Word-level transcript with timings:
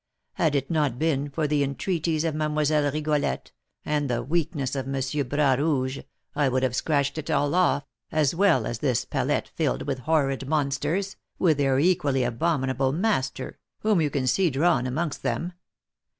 Had 0.33 0.55
it 0.55 0.71
not 0.71 0.97
been 0.97 1.29
for 1.29 1.45
the 1.47 1.61
entreaties 1.63 2.23
of 2.23 2.33
Mlle. 2.33 2.49
Rigolette, 2.91 3.51
and 3.85 4.09
the 4.09 4.23
weakness 4.23 4.75
of 4.75 4.87
M. 4.87 5.27
Bras 5.27 5.59
Rouge, 5.59 5.99
I 6.35 6.49
would 6.49 6.63
have 6.63 6.75
scratched 6.75 7.19
it 7.19 7.29
all 7.29 7.53
off, 7.53 7.85
as 8.11 8.33
well 8.33 8.65
as 8.65 8.79
this 8.79 9.05
palette 9.05 9.49
filled 9.49 9.83
with 9.83 9.99
horrid 9.99 10.47
monsters, 10.47 11.17
with 11.37 11.57
their 11.57 11.77
equally 11.77 12.23
abominable 12.23 12.91
master, 12.91 13.59
whom 13.81 14.01
you 14.01 14.09
can 14.09 14.25
see 14.25 14.49
drawn 14.49 14.87
amongst 14.87 15.21
them. 15.21 15.53